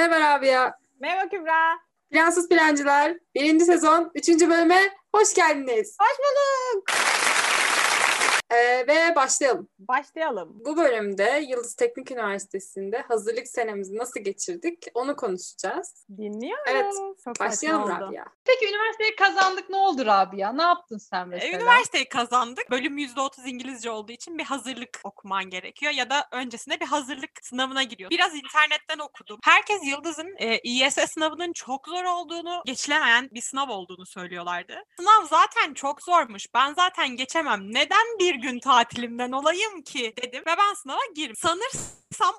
Merhaba 0.00 0.20
Rabia. 0.20 0.74
Merhaba 1.00 1.28
Kübra. 1.28 1.78
Plansız 2.10 2.48
Plancılar 2.48 3.16
1. 3.34 3.60
sezon 3.60 4.10
3. 4.14 4.28
bölüme 4.28 4.80
hoş 5.14 5.34
geldiniz. 5.34 5.96
Hoş 6.00 6.18
bulduk. 6.18 6.84
Ee, 8.50 8.86
ve 8.86 9.14
başlayalım. 9.16 9.68
Başlayalım. 9.78 10.52
Bu 10.64 10.76
bölümde 10.76 11.44
Yıldız 11.48 11.74
Teknik 11.74 12.10
Üniversitesi'nde 12.10 12.98
hazırlık 12.98 13.48
senemizi 13.48 13.96
nasıl 13.96 14.20
geçirdik 14.20 14.86
onu 14.94 15.16
konuşacağız. 15.16 16.06
Dinliyoruz. 16.16 16.64
Evet, 16.70 16.94
Çok 17.24 17.40
Başlayalım. 17.40 17.88
Rabia. 17.88 18.24
Peki 18.44 18.66
üniversiteyi 18.68 19.16
kazandık 19.16 19.70
ne 19.70 19.76
oldu 19.76 20.06
Rabia? 20.06 20.52
Ne 20.52 20.62
yaptın 20.62 20.98
sen 20.98 21.22
E, 21.22 21.24
mesela? 21.24 21.56
Üniversiteyi 21.58 22.08
kazandık. 22.08 22.70
Bölüm 22.70 22.98
%30 22.98 23.48
İngilizce 23.48 23.90
olduğu 23.90 24.12
için 24.12 24.38
bir 24.38 24.44
hazırlık 24.44 25.00
okuman 25.04 25.44
gerekiyor 25.44 25.92
ya 25.92 26.10
da 26.10 26.28
öncesinde 26.32 26.80
bir 26.80 26.86
hazırlık 26.86 27.30
sınavına 27.42 27.82
giriyor. 27.82 28.10
Biraz 28.10 28.34
internetten 28.34 28.98
okudum. 28.98 29.38
Herkes 29.44 29.80
Yıldız'ın 29.84 30.34
e, 30.38 30.58
İYS 30.58 30.98
sınavının 31.14 31.52
çok 31.52 31.88
zor 31.88 32.04
olduğunu, 32.04 32.62
geçilemeyen 32.66 33.28
bir 33.32 33.40
sınav 33.42 33.68
olduğunu 33.68 34.06
söylüyorlardı. 34.06 34.84
Sınav 34.96 35.26
zaten 35.26 35.74
çok 35.74 36.02
zormuş. 36.02 36.46
Ben 36.54 36.74
zaten 36.74 37.08
geçemem. 37.16 37.60
Neden 37.74 38.18
bir 38.18 38.34
gün 38.34 38.58
tatilimden 38.60 39.32
olayım 39.32 39.82
ki 39.82 40.14
dedim 40.22 40.42
ve 40.46 40.54
ben 40.58 40.74
sınava 40.74 41.00
girdim. 41.14 41.36
Sanırsam 41.36 42.34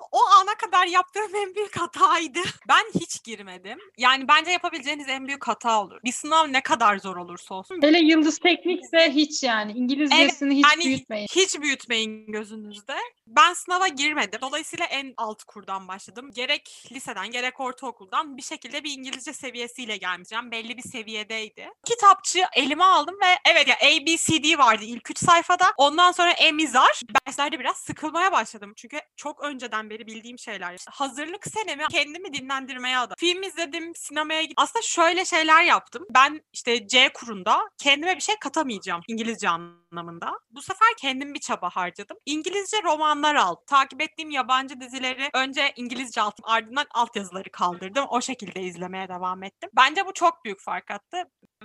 kadar 0.82 0.92
yaptığım 0.92 1.34
en 1.34 1.54
büyük 1.54 1.76
hataydı. 1.76 2.38
Ben 2.68 3.00
hiç 3.00 3.24
girmedim. 3.24 3.78
Yani 3.98 4.28
bence 4.28 4.50
yapabileceğiniz 4.50 5.08
en 5.08 5.26
büyük 5.26 5.48
hata 5.48 5.82
olur. 5.82 6.00
Bir 6.04 6.12
sınav 6.12 6.52
ne 6.52 6.60
kadar 6.62 6.98
zor 6.98 7.16
olursa 7.16 7.54
olsun 7.54 7.82
Hele 7.82 7.98
Yıldız 7.98 8.38
Teknikse 8.38 9.10
hiç 9.10 9.42
yani 9.42 9.72
İngilizcesini 9.72 10.54
hiç 10.56 10.64
yani 10.70 10.84
büyütmeyin. 10.84 11.26
Hiç 11.26 11.60
büyütmeyin 11.60 12.32
gözünüzde. 12.32 12.96
Ben 13.26 13.52
sınava 13.52 13.88
girmedim. 13.88 14.40
Dolayısıyla 14.40 14.86
en 14.86 15.14
alt 15.16 15.44
kurdan 15.44 15.88
başladım. 15.88 16.30
Gerek 16.34 16.84
liseden 16.92 17.30
gerek 17.30 17.60
ortaokuldan 17.60 18.36
bir 18.36 18.42
şekilde 18.42 18.84
bir 18.84 18.92
İngilizce 18.98 19.32
seviyesiyle 19.32 19.96
gelmişim. 19.96 20.50
Belli 20.50 20.76
bir 20.76 20.82
seviyedeydi. 20.82 21.68
Kitapçı 21.86 22.44
elime 22.56 22.84
aldım 22.84 23.14
ve 23.22 23.50
evet 23.50 23.68
ya 23.68 23.76
A, 23.76 24.06
B, 24.06 24.16
C, 24.16 24.42
D 24.42 24.58
vardı 24.58 24.84
ilk 24.84 25.10
üç 25.10 25.18
sayfada. 25.18 25.64
Ondan 25.76 26.12
sonra 26.12 26.30
emizar. 26.30 27.00
Derslerde 27.26 27.60
biraz 27.60 27.76
sıkılmaya 27.76 28.32
başladım. 28.32 28.72
Çünkü 28.76 29.00
çok 29.16 29.44
önceden 29.44 29.90
beri 29.90 30.06
bildiğim 30.06 30.38
şeyler. 30.38 30.71
Hazırlık 30.90 31.46
senemi 31.46 31.82
kendimi 31.90 32.32
dinlendirmeye 32.32 32.98
adadım. 32.98 33.16
Film 33.18 33.42
izledim, 33.42 33.94
sinemaya 33.94 34.42
gittim. 34.42 34.54
Aslında 34.56 34.82
şöyle 34.82 35.24
şeyler 35.24 35.64
yaptım. 35.64 36.06
Ben 36.14 36.40
işte 36.52 36.86
C 36.86 37.08
kurunda 37.14 37.60
kendime 37.78 38.16
bir 38.16 38.20
şey 38.20 38.34
katamayacağım 38.40 39.02
İngilizce 39.08 39.48
anlamında. 39.48 40.38
Bu 40.50 40.62
sefer 40.62 40.88
kendim 41.00 41.34
bir 41.34 41.40
çaba 41.40 41.70
harcadım. 41.70 42.16
İngilizce 42.26 42.76
romanlar 42.82 43.34
aldım. 43.34 43.64
Takip 43.66 44.02
ettiğim 44.02 44.30
yabancı 44.30 44.80
dizileri 44.80 45.30
önce 45.34 45.72
İngilizce 45.76 46.20
aldım 46.20 46.44
ardından 46.44 46.86
altyazıları 46.94 47.50
kaldırdım. 47.50 48.06
O 48.10 48.20
şekilde 48.20 48.60
izlemeye 48.62 49.08
devam 49.08 49.42
ettim. 49.42 49.70
Bence 49.76 50.06
bu 50.06 50.12
çok 50.12 50.44
büyük 50.44 50.60
fark 50.60 50.90
attı. 50.90 51.16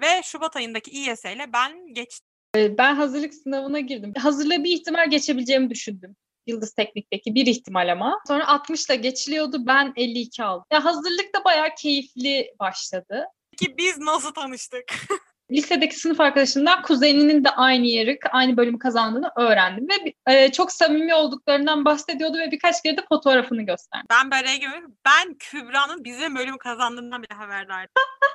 Ve 0.01 0.21
Şubat 0.23 0.55
ayındaki 0.55 0.91
İYS 0.91 1.25
ile 1.25 1.53
ben 1.53 1.93
geçtim. 1.93 2.27
Ee, 2.55 2.77
Ben 2.77 2.95
hazırlık 2.95 3.33
sınavına 3.33 3.79
girdim. 3.79 4.13
Hazırlığı 4.17 4.63
bir 4.63 4.71
ihtimal 4.71 5.09
geçebileceğimi 5.09 5.69
düşündüm. 5.69 6.15
Yıldız 6.47 6.73
Teknik'teki 6.73 7.35
bir 7.35 7.45
ihtimal 7.45 7.91
ama. 7.91 8.19
Sonra 8.27 8.47
60 8.47 8.85
ile 8.85 8.95
geçiliyordu. 8.95 9.57
Ben 9.67 9.93
52 9.95 10.43
aldım. 10.43 10.65
Ya 10.71 10.85
hazırlık 10.85 11.35
da 11.35 11.43
bayağı 11.45 11.69
keyifli 11.77 12.53
başladı. 12.59 13.25
Ki 13.57 13.77
biz 13.77 13.97
nasıl 13.97 14.33
tanıştık? 14.33 14.83
Lisedeki 15.51 15.95
sınıf 15.95 16.19
arkadaşımdan 16.19 16.81
kuzeninin 16.81 17.43
de 17.43 17.49
aynı 17.49 17.85
yeri, 17.85 18.19
aynı 18.31 18.57
bölümü 18.57 18.79
kazandığını 18.79 19.31
öğrendim. 19.37 19.87
Ve 19.89 20.13
e, 20.33 20.51
çok 20.51 20.71
samimi 20.71 21.13
olduklarından 21.15 21.85
bahsediyordu 21.85 22.37
ve 22.37 22.51
birkaç 22.51 22.83
kere 22.83 22.97
de 22.97 23.01
fotoğrafını 23.09 23.61
gösterdi. 23.61 24.05
Ben 24.09 24.31
böyle 24.31 24.55
gibi 24.55 24.71
ben 25.05 25.33
Kübra'nın 25.33 26.03
bizim 26.03 26.35
bölüm 26.35 26.57
kazandığından 26.57 27.23
bile 27.23 27.35
haberdardım. 27.35 27.93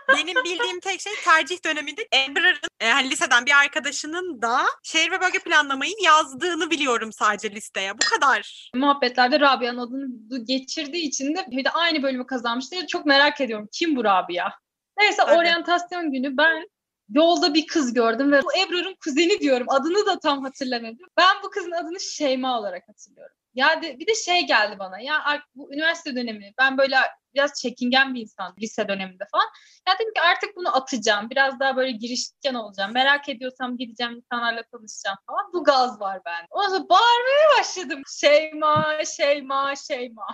Benim 0.09 0.45
bildiğim 0.45 0.81
tek 0.81 1.01
şey 1.01 1.13
tercih 1.25 1.65
döneminde 1.65 2.03
Ebrar'ın 2.15 2.69
e, 2.81 2.91
hani 2.91 3.11
liseden 3.11 3.47
bir 3.47 3.61
arkadaşının 3.63 4.43
da 4.43 4.59
şehir 4.83 5.11
ve 5.11 5.21
bölge 5.21 5.39
planlamayı 5.39 5.93
yazdığını 6.05 6.71
biliyorum 6.71 7.13
sadece 7.13 7.51
listeye. 7.51 7.93
Bu 7.95 8.05
kadar. 8.11 8.71
muhabbetlerde 8.75 9.41
Rabia'nın 9.41 9.79
adını 9.79 10.45
geçirdiği 10.45 11.09
için 11.09 11.37
de 11.37 11.47
bir 11.51 11.65
de 11.65 11.71
aynı 11.71 12.03
bölümü 12.03 12.27
kazanmıştı. 12.27 12.87
Çok 12.87 13.07
merak 13.07 13.41
ediyorum. 13.41 13.69
Kim 13.73 13.97
bu 13.97 14.05
Rabia? 14.05 14.51
Neyse 14.99 15.23
Evet. 15.27 15.39
oryantasyon 15.39 16.13
günü 16.13 16.37
ben 16.37 16.69
yolda 17.15 17.55
bir 17.55 17.67
kız 17.67 17.95
gördüm 17.95 18.33
ve 18.33 18.43
bu 18.43 18.53
Ebrar'ın 18.59 18.97
kuzeni 19.05 19.41
diyorum. 19.41 19.67
Adını 19.71 20.07
da 20.07 20.19
tam 20.19 20.43
hatırlamadım. 20.43 21.07
Ben 21.17 21.37
bu 21.45 21.51
kızın 21.51 21.71
adını 21.71 22.01
Şeyma 22.01 22.59
olarak 22.59 22.89
hatırlıyorum. 22.89 23.37
Ya 23.55 23.83
de, 23.83 23.99
bir 23.99 24.07
de 24.07 24.15
şey 24.15 24.47
geldi 24.47 24.77
bana. 24.79 25.01
Ya 25.01 25.43
bu 25.55 25.75
üniversite 25.75 26.17
dönemi 26.17 26.53
ben 26.59 26.79
böyle 26.79 26.97
biraz 27.35 27.61
çekingen 27.61 28.15
bir 28.15 28.21
insan 28.21 28.55
lise 28.61 28.89
döneminde 28.89 29.25
falan. 29.33 29.47
Ya 29.89 29.95
dedim 29.95 30.15
ki 30.15 30.21
artık 30.21 30.57
bunu 30.57 30.77
atacağım. 30.77 31.31
Biraz 31.31 31.61
daha 31.61 31.77
böyle 31.77 31.91
girişken 31.91 32.55
olacağım. 32.55 32.93
Merak 32.93 33.29
ediyorsam 33.29 33.77
gideceğim 33.77 34.13
insanlarla 34.13 34.63
tanışacağım 34.63 35.19
falan. 35.27 35.53
Bu 35.53 35.65
gaz 35.65 36.01
var 36.01 36.21
bende. 36.25 36.47
O 36.51 36.63
zaman 36.63 36.89
bağırmaya 36.89 37.59
başladım. 37.61 38.03
Şeyma, 38.21 38.99
Şeyma, 39.17 39.75
Şeyma. 39.77 40.27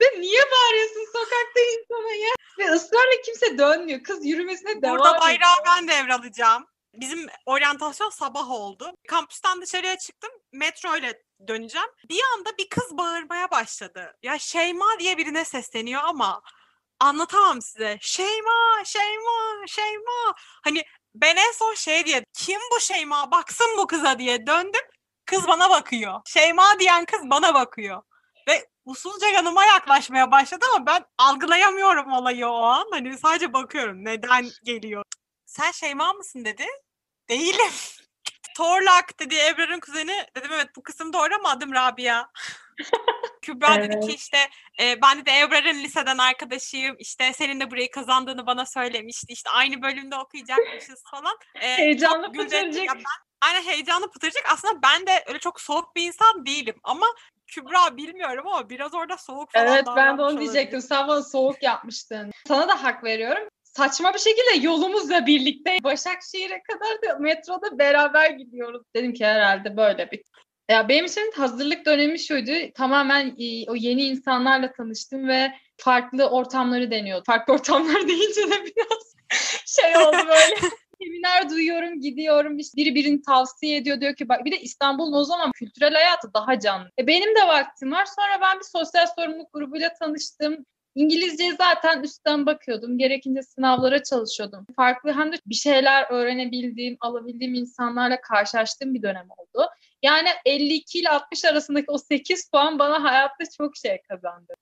Ve 0.00 0.20
niye 0.20 0.40
bağırıyorsun 0.40 1.06
sokakta 1.12 1.60
insana 1.60 2.14
ya? 2.14 2.30
Ve 2.58 2.72
ısrarla 2.74 3.22
kimse 3.24 3.58
dönmüyor. 3.58 4.02
Kız 4.02 4.26
yürümesine 4.26 4.82
devam 4.82 4.98
Burada 4.98 5.08
ediyor. 5.10 5.22
bayrağı 5.22 5.56
ben 5.66 5.88
devralacağım. 5.88 6.66
Bizim 6.94 7.26
oryantasyon 7.46 8.10
sabah 8.10 8.50
oldu. 8.50 8.92
Kampüsten 9.08 9.62
dışarıya 9.62 9.98
çıktım. 9.98 10.30
Metro 10.52 10.96
ile 10.96 11.22
döneceğim. 11.48 11.88
Bir 12.08 12.20
anda 12.36 12.58
bir 12.58 12.68
kız 12.68 12.98
bağırmaya 12.98 13.50
başladı. 13.50 14.16
Ya 14.22 14.38
Şeyma 14.38 14.86
diye 14.98 15.18
birine 15.18 15.44
sesleniyor 15.44 16.02
ama 16.04 16.42
anlatamam 17.00 17.62
size. 17.62 17.98
Şeyma, 18.00 18.84
Şeyma, 18.84 19.66
Şeyma. 19.68 20.34
Hani 20.64 20.84
ben 21.14 21.36
en 21.36 21.52
son 21.52 21.74
şey 21.74 22.06
diye 22.06 22.24
kim 22.32 22.60
bu 22.74 22.80
Şeyma 22.80 23.30
baksın 23.30 23.66
bu 23.78 23.86
kıza 23.86 24.18
diye 24.18 24.46
döndüm. 24.46 24.82
Kız 25.26 25.48
bana 25.48 25.70
bakıyor. 25.70 26.20
Şeyma 26.26 26.78
diyen 26.80 27.04
kız 27.04 27.20
bana 27.24 27.54
bakıyor. 27.54 28.02
Ve 28.48 28.68
usulca 28.84 29.28
yanıma 29.28 29.64
yaklaşmaya 29.64 30.30
başladı 30.30 30.66
ama 30.74 30.86
ben 30.86 31.04
algılayamıyorum 31.18 32.12
olayı 32.12 32.46
o 32.48 32.62
an. 32.62 32.86
Hani 32.90 33.18
sadece 33.18 33.52
bakıyorum 33.52 34.04
neden 34.04 34.48
geliyor. 34.64 35.04
Sen 35.50 35.70
Şeyma 35.70 36.12
mısın 36.12 36.44
dedi. 36.44 36.64
Değilim. 37.28 37.72
Torlak 38.56 39.20
dedi 39.20 39.34
Ebrar'ın 39.34 39.80
kuzeni. 39.80 40.26
Dedim 40.36 40.50
evet 40.54 40.68
bu 40.76 40.82
kısım 40.82 41.12
doğru 41.12 41.34
ama 41.34 41.48
adım 41.50 41.74
Rabia. 41.74 42.26
Kübra 43.42 43.82
dedi 43.82 44.00
ki 44.00 44.06
Evet. 44.10 44.18
işte 44.18 44.38
e, 44.80 45.02
ben 45.02 45.26
de 45.26 45.40
Ebrar'ın 45.40 45.82
liseden 45.82 46.18
arkadaşıyım. 46.18 46.96
İşte 46.98 47.32
senin 47.32 47.60
de 47.60 47.70
burayı 47.70 47.90
kazandığını 47.90 48.46
bana 48.46 48.66
söylemişti. 48.66 49.32
İşte 49.32 49.50
aynı 49.50 49.82
bölümde 49.82 50.16
okuyacakmışız 50.16 51.02
falan. 51.10 51.38
E, 51.54 51.68
etti. 51.68 52.38
pıtırcık. 52.38 52.88
Ben, 52.88 53.02
aynen 53.40 53.62
heyecanlı 53.62 54.10
pıtırcık. 54.10 54.42
Aslında 54.52 54.82
ben 54.82 55.06
de 55.06 55.24
öyle 55.26 55.38
çok 55.38 55.60
soğuk 55.60 55.96
bir 55.96 56.06
insan 56.06 56.46
değilim. 56.46 56.76
Ama 56.84 57.06
Kübra 57.46 57.96
bilmiyorum 57.96 58.46
ama 58.46 58.70
biraz 58.70 58.94
orada 58.94 59.16
soğuk 59.16 59.52
falan 59.52 59.66
Evet 59.66 59.86
ben 59.96 60.18
de 60.18 60.22
onu 60.22 60.30
olabilir. 60.30 60.40
diyecektim. 60.40 60.82
Sen 60.82 61.08
bana 61.08 61.22
soğuk 61.22 61.62
yapmıştın. 61.62 62.30
Sana 62.48 62.68
da 62.68 62.82
hak 62.84 63.04
veriyorum. 63.04 63.48
Saçma 63.76 64.14
bir 64.14 64.18
şekilde 64.18 64.66
yolumuzla 64.66 65.26
birlikte 65.26 65.78
Başakşehir'e 65.84 66.62
kadar 66.62 67.02
da 67.02 67.18
metroda 67.18 67.78
beraber 67.78 68.30
gidiyoruz. 68.30 68.82
Dedim 68.96 69.12
ki 69.12 69.26
herhalde 69.26 69.76
böyle 69.76 70.10
bir. 70.10 70.22
Ya 70.70 70.88
benim 70.88 71.04
için 71.04 71.32
hazırlık 71.36 71.86
dönemi 71.86 72.18
şuydu. 72.18 72.52
Tamamen 72.74 73.26
e, 73.26 73.70
o 73.70 73.74
yeni 73.74 74.02
insanlarla 74.02 74.72
tanıştım 74.72 75.28
ve 75.28 75.52
farklı 75.76 76.28
ortamları 76.28 76.90
deniyordum. 76.90 77.24
Farklı 77.26 77.52
ortamlar 77.52 78.08
deyince 78.08 78.50
de 78.50 78.64
biraz 78.64 79.14
şey 79.66 79.96
oldu 79.96 80.26
böyle. 80.28 80.54
Seminer 81.02 81.50
duyuyorum, 81.50 82.00
gidiyorum. 82.00 82.58
İşte 82.58 82.76
biri 82.76 82.94
birini 82.94 83.22
tavsiye 83.22 83.76
ediyor. 83.76 84.00
Diyor 84.00 84.16
ki 84.16 84.28
bak 84.28 84.44
bir 84.44 84.52
de 84.52 84.60
İstanbul'un 84.60 85.12
o 85.12 85.24
zaman 85.24 85.52
kültürel 85.52 85.94
hayatı 85.94 86.34
daha 86.34 86.60
canlı. 86.60 86.90
E 86.98 87.06
benim 87.06 87.36
de 87.36 87.48
vaktim 87.48 87.92
var. 87.92 88.06
Sonra 88.06 88.40
ben 88.40 88.58
bir 88.58 88.64
sosyal 88.64 89.06
sorumluluk 89.16 89.52
grubuyla 89.52 89.94
tanıştım. 90.00 90.66
İngilizceye 90.94 91.52
zaten 91.56 92.02
üstten 92.02 92.46
bakıyordum. 92.46 92.98
Gerekince 92.98 93.42
sınavlara 93.42 94.02
çalışıyordum. 94.02 94.66
Farklı 94.76 95.12
hem 95.12 95.32
de 95.32 95.36
bir 95.46 95.54
şeyler 95.54 96.06
öğrenebildiğim, 96.10 96.96
alabildiğim 97.00 97.54
insanlarla 97.54 98.20
karşılaştığım 98.20 98.94
bir 98.94 99.02
dönem 99.02 99.26
oldu. 99.36 99.66
Yani 100.02 100.28
52 100.44 100.98
ile 100.98 101.08
60 101.08 101.44
arasındaki 101.44 101.86
o 101.88 101.98
8 101.98 102.50
puan 102.50 102.78
bana 102.78 103.02
hayatta 103.02 103.44
çok 103.58 103.76
şey 103.76 104.02
kazandı. 104.08 104.54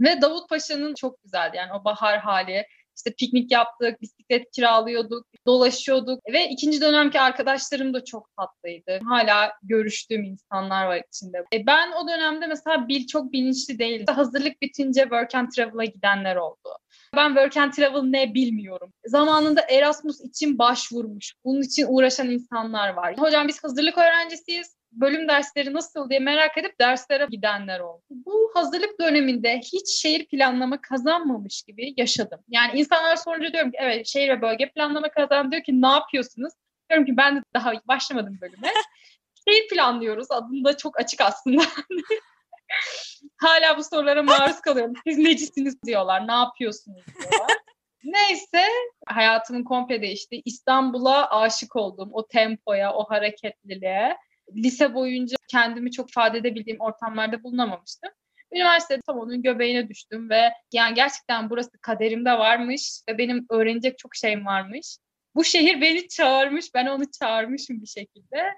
Ve 0.00 0.20
Davut 0.22 0.48
Paşa'nın 0.48 0.94
çok 0.94 1.22
güzeldi. 1.22 1.56
Yani 1.56 1.72
o 1.72 1.84
bahar 1.84 2.18
hali. 2.18 2.66
İşte 3.00 3.14
piknik 3.18 3.52
yaptık, 3.52 4.00
bisiklet 4.00 4.50
kiralıyorduk, 4.50 5.26
dolaşıyorduk. 5.46 6.20
Ve 6.32 6.48
ikinci 6.48 6.80
dönemki 6.80 7.20
arkadaşlarım 7.20 7.94
da 7.94 8.04
çok 8.04 8.28
tatlıydı. 8.36 9.00
Hala 9.08 9.52
görüştüğüm 9.62 10.24
insanlar 10.24 10.86
var 10.86 11.02
içinde. 11.08 11.44
E 11.54 11.66
ben 11.66 11.92
o 11.92 12.08
dönemde 12.08 12.46
mesela 12.46 12.88
bil 12.88 13.06
çok 13.06 13.32
bilinçli 13.32 13.78
değildim. 13.78 14.14
Hazırlık 14.14 14.62
bitince 14.62 15.00
Work 15.00 15.34
and 15.34 15.48
Travel'a 15.48 15.84
gidenler 15.84 16.36
oldu. 16.36 16.68
Ben 17.16 17.28
Work 17.28 17.56
and 17.56 17.72
Travel 17.72 18.02
ne 18.02 18.34
bilmiyorum. 18.34 18.92
Zamanında 19.06 19.60
Erasmus 19.60 20.20
için 20.20 20.58
başvurmuş. 20.58 21.34
Bunun 21.44 21.62
için 21.62 21.86
uğraşan 21.88 22.30
insanlar 22.30 22.94
var. 22.94 23.18
Hocam 23.18 23.48
biz 23.48 23.64
hazırlık 23.64 23.98
öğrencisiyiz. 23.98 24.79
Bölüm 24.92 25.28
dersleri 25.28 25.72
nasıl 25.72 26.10
diye 26.10 26.20
merak 26.20 26.58
edip 26.58 26.80
derslere 26.80 27.26
gidenler 27.30 27.80
oldu. 27.80 28.02
Bu 28.10 28.50
hazırlık 28.54 29.00
döneminde 29.00 29.58
hiç 29.58 30.02
şehir 30.02 30.26
planlama 30.26 30.80
kazanmamış 30.80 31.62
gibi 31.62 31.94
yaşadım. 31.96 32.40
Yani 32.48 32.80
insanlar 32.80 33.16
sorunca 33.16 33.52
diyorum 33.52 33.70
ki 33.70 33.78
evet 33.80 34.06
şehir 34.06 34.28
ve 34.28 34.42
bölge 34.42 34.70
planlama 34.70 35.10
kazandı. 35.10 35.50
Diyor 35.52 35.62
ki 35.62 35.82
ne 35.82 35.88
yapıyorsunuz? 35.88 36.52
Diyorum 36.90 37.06
ki 37.06 37.16
ben 37.16 37.36
de 37.36 37.42
daha 37.54 37.72
başlamadım 37.88 38.38
bölüme. 38.40 38.68
şehir 39.48 39.68
planlıyoruz. 39.68 40.30
Adında 40.30 40.76
çok 40.76 41.00
açık 41.00 41.20
aslında. 41.20 41.62
Hala 43.36 43.78
bu 43.78 43.84
sorulara 43.84 44.22
maruz 44.22 44.60
kalıyorum. 44.60 44.94
Siz 45.06 45.18
necisiniz 45.18 45.82
diyorlar. 45.86 46.28
Ne 46.28 46.32
yapıyorsunuz 46.32 47.02
diyorlar. 47.06 47.50
Neyse 48.04 48.64
hayatımın 49.06 49.64
komple 49.64 50.02
değişti. 50.02 50.42
İstanbul'a 50.44 51.30
aşık 51.30 51.76
oldum. 51.76 52.10
O 52.12 52.26
tempoya, 52.26 52.94
o 52.94 53.04
hareketliliğe. 53.10 54.16
Lise 54.56 54.94
boyunca 54.94 55.36
kendimi 55.48 55.92
çok 55.92 56.10
ifade 56.10 56.38
edebildiğim 56.38 56.80
ortamlarda 56.80 57.42
bulunamamıştım. 57.42 58.10
Üniversitede 58.52 59.00
tam 59.06 59.18
onun 59.18 59.42
göbeğine 59.42 59.88
düştüm 59.88 60.30
ve 60.30 60.52
yani 60.72 60.94
gerçekten 60.94 61.50
burası 61.50 61.70
kaderimde 61.82 62.32
varmış 62.32 63.00
ve 63.08 63.18
benim 63.18 63.46
öğrenecek 63.50 63.98
çok 63.98 64.16
şeyim 64.16 64.46
varmış. 64.46 64.98
Bu 65.34 65.44
şehir 65.44 65.80
beni 65.80 66.08
çağırmış, 66.08 66.74
ben 66.74 66.86
onu 66.86 67.04
çağırmışım 67.20 67.82
bir 67.82 67.86
şekilde. 67.86 68.54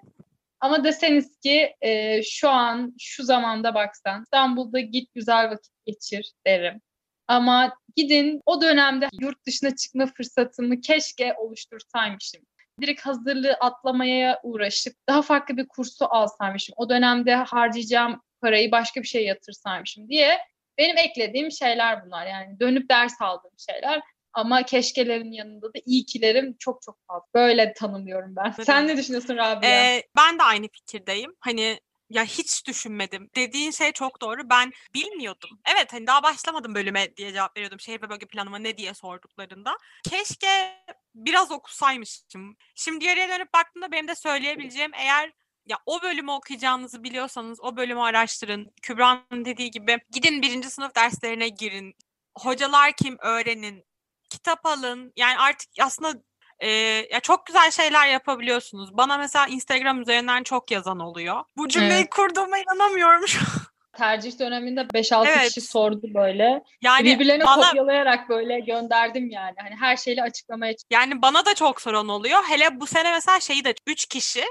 Ama 0.60 0.84
deseniz 0.84 1.36
ki 1.38 1.74
e, 1.80 2.22
şu 2.22 2.48
an, 2.48 2.94
şu 2.98 3.24
zamanda 3.24 3.74
baksan 3.74 4.22
İstanbul'da 4.22 4.80
git 4.80 5.14
güzel 5.14 5.50
vakit 5.50 5.72
geçir 5.86 6.32
derim. 6.46 6.80
Ama 7.28 7.76
gidin 7.96 8.40
o 8.46 8.62
dönemde 8.62 9.08
yurt 9.20 9.46
dışına 9.46 9.76
çıkma 9.76 10.06
fırsatımı 10.06 10.80
keşke 10.80 11.34
oluştursaymışım. 11.34 12.42
Direkt 12.82 13.06
hazırlığı 13.06 13.52
atlamaya 13.60 14.40
uğraşıp 14.42 14.94
daha 15.08 15.22
farklı 15.22 15.56
bir 15.56 15.68
kursu 15.68 16.06
alsaymışım. 16.10 16.74
O 16.78 16.88
dönemde 16.88 17.34
harcayacağım 17.34 18.22
parayı 18.40 18.72
başka 18.72 19.02
bir 19.02 19.06
şeye 19.06 19.24
yatırsaymışım 19.24 20.08
diye 20.08 20.38
benim 20.78 20.98
eklediğim 20.98 21.50
şeyler 21.50 22.06
bunlar. 22.06 22.26
Yani 22.26 22.60
dönüp 22.60 22.90
ders 22.90 23.12
aldığım 23.20 23.58
şeyler. 23.70 24.02
Ama 24.32 24.62
keşkelerin 24.62 25.32
yanında 25.32 25.66
da 25.66 25.78
iyi 25.86 26.06
kilerim 26.06 26.56
çok 26.58 26.82
çok 26.82 26.98
fazla. 27.08 27.26
Böyle 27.34 27.72
tanımlıyorum 27.72 28.36
ben. 28.36 28.50
Sen 28.50 28.88
ne 28.88 28.96
düşünüyorsun 28.96 29.36
Rabia? 29.36 29.68
Ee, 29.68 30.02
ben 30.16 30.38
de 30.38 30.42
aynı 30.42 30.68
fikirdeyim. 30.68 31.34
Hani 31.40 31.80
ya 32.12 32.24
hiç 32.24 32.66
düşünmedim. 32.66 33.30
Dediğin 33.36 33.70
şey 33.70 33.92
çok 33.92 34.20
doğru. 34.20 34.50
Ben 34.50 34.72
bilmiyordum. 34.94 35.50
Evet 35.74 35.92
hani 35.92 36.06
daha 36.06 36.22
başlamadım 36.22 36.74
bölüme 36.74 37.16
diye 37.16 37.32
cevap 37.32 37.56
veriyordum. 37.56 37.80
Şehir 37.80 38.02
ve 38.02 38.10
bölge 38.10 38.26
planlama 38.26 38.58
ne 38.58 38.76
diye 38.76 38.94
sorduklarında. 38.94 39.78
Keşke 40.10 40.76
biraz 41.14 41.50
okusaymışım. 41.50 42.56
Şimdi 42.74 43.04
geriye 43.04 43.28
dönüp 43.28 43.54
baktığımda 43.54 43.92
benim 43.92 44.08
de 44.08 44.14
söyleyebileceğim 44.14 44.90
eğer 44.94 45.32
ya 45.66 45.78
o 45.86 46.02
bölümü 46.02 46.30
okuyacağınızı 46.30 47.02
biliyorsanız 47.04 47.60
o 47.60 47.76
bölümü 47.76 48.00
araştırın. 48.00 48.72
Kübra'nın 48.82 49.44
dediği 49.44 49.70
gibi 49.70 49.98
gidin 50.10 50.42
birinci 50.42 50.70
sınıf 50.70 50.94
derslerine 50.94 51.48
girin. 51.48 51.94
Hocalar 52.38 52.92
kim 52.92 53.16
öğrenin. 53.20 53.84
Kitap 54.30 54.66
alın. 54.66 55.12
Yani 55.16 55.38
artık 55.38 55.70
aslında 55.80 56.22
ee, 56.62 56.68
ya 57.12 57.20
çok 57.20 57.46
güzel 57.46 57.70
şeyler 57.70 58.08
yapabiliyorsunuz. 58.08 58.96
Bana 58.96 59.18
mesela 59.18 59.46
Instagram 59.46 60.00
üzerinden 60.00 60.42
çok 60.42 60.70
yazan 60.70 61.00
oluyor. 61.00 61.44
Bu 61.56 61.68
cümleyi 61.68 61.92
Evet. 62.00 62.10
kurduğuma 62.10 62.58
inanamıyorum 62.58 63.28
şu 63.28 63.40
an. 63.40 63.72
Tercih 63.96 64.38
döneminde 64.38 64.80
5-6 64.80 65.26
Evet. 65.28 65.48
kişi 65.48 65.60
sordu 65.60 66.02
böyle. 66.14 66.62
Yani 66.82 67.04
Birbirlerine 67.04 67.44
bana 67.44 67.66
kopyalayarak 67.66 68.28
böyle 68.28 68.60
gönderdim 68.60 69.30
yani. 69.30 69.54
Hani 69.62 69.76
her 69.80 69.96
şeyle 69.96 70.22
açıklamaya 70.22 70.74
yani 70.90 71.22
bana 71.22 71.46
da 71.46 71.54
çok 71.54 71.80
soran 71.80 72.08
oluyor. 72.08 72.40
Hele 72.48 72.80
bu 72.80 72.86
sene 72.86 73.10
mesela 73.10 73.40
şeyi 73.40 73.64
de 73.64 73.74
3 73.86 74.06
kişi 74.06 74.44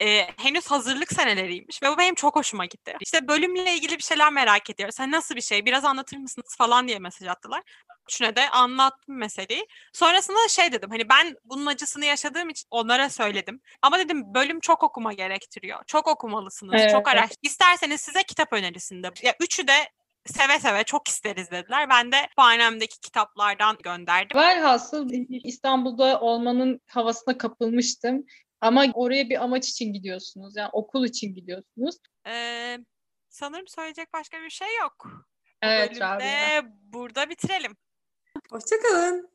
e, 0.00 0.26
henüz 0.36 0.66
hazırlık 0.66 1.12
seneleriymiş 1.12 1.82
ve 1.82 1.90
bu 1.90 1.98
benim 1.98 2.14
çok 2.14 2.36
hoşuma 2.36 2.64
gitti. 2.64 2.96
İşte 3.00 3.28
bölümle 3.28 3.74
ilgili 3.74 3.98
bir 3.98 4.02
şeyler 4.02 4.32
merak 4.32 4.70
ediyoruz. 4.70 4.94
Sen 4.94 5.10
nasıl 5.10 5.36
bir 5.36 5.40
şey? 5.40 5.66
Biraz 5.66 5.84
anlatır 5.84 6.16
mısınız 6.16 6.56
falan 6.58 6.88
diye 6.88 6.98
mesaj 6.98 7.28
attılar. 7.28 7.62
Üçüne 8.08 8.36
de 8.36 8.50
anlattım 8.50 9.16
meseleyi. 9.18 9.66
Sonrasında 9.92 10.36
da 10.44 10.48
şey 10.48 10.72
dedim 10.72 10.90
hani 10.90 11.08
ben 11.08 11.36
bunun 11.44 11.66
acısını 11.66 12.04
yaşadığım 12.04 12.48
için 12.48 12.66
onlara 12.70 13.10
söyledim. 13.10 13.60
Ama 13.82 13.98
dedim 13.98 14.34
bölüm 14.34 14.60
çok 14.60 14.82
okuma 14.82 15.12
gerektiriyor. 15.12 15.84
Çok 15.86 16.08
okumalısınız. 16.08 16.74
Evet, 16.78 16.90
çok 16.90 17.08
araş. 17.08 17.30
İsterseniz 17.42 18.00
size 18.00 18.22
kitap 18.22 18.52
önerisinde. 18.52 19.10
Ya 19.22 19.34
üçü 19.40 19.68
de 19.68 19.90
seve 20.26 20.60
seve 20.60 20.84
çok 20.84 21.08
isteriz 21.08 21.50
dediler. 21.50 21.88
Ben 21.90 22.12
de 22.12 22.28
bahanemdeki 22.36 23.00
kitaplardan 23.00 23.76
gönderdim. 23.82 24.40
Velhasıl 24.40 25.10
İstanbul'da 25.44 26.20
olmanın 26.20 26.80
havasına 26.86 27.38
kapılmıştım. 27.38 28.24
Ama 28.60 28.86
oraya 28.94 29.28
bir 29.30 29.42
amaç 29.44 29.68
için 29.68 29.92
gidiyorsunuz. 29.92 30.56
Yani 30.56 30.70
okul 30.72 31.04
için 31.04 31.34
gidiyorsunuz. 31.34 31.96
Ee, 32.26 32.78
sanırım 33.28 33.68
söyleyecek 33.68 34.12
başka 34.12 34.42
bir 34.42 34.50
şey 34.50 34.68
yok. 34.80 35.06
Bu 35.06 35.10
Evet 35.62 35.90
bölümde 35.90 36.04
Rabia. 36.04 36.70
burada 36.82 37.30
bitirelim. 37.30 37.76
Hoşçakalın. 38.50 39.30